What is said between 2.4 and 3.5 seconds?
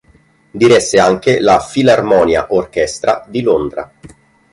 Orchestra di